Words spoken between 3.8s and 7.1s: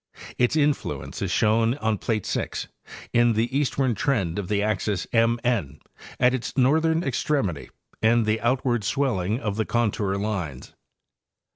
trend of the axis M N at its northern